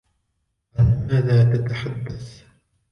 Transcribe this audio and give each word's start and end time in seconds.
عن 0.75 1.07
ماذا 1.11 1.55
تتحدث؟ 1.57 2.43